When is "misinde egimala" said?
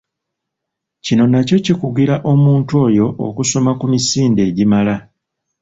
3.93-4.95